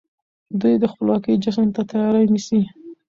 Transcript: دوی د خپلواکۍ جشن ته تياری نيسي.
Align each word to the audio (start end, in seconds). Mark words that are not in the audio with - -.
دوی 0.61 0.73
د 0.79 0.85
خپلواکۍ 0.91 1.33
جشن 1.43 1.67
ته 1.75 1.81
تياری 1.91 2.23
نيسي. 2.33 2.61